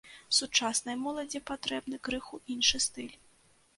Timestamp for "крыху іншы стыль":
2.07-3.15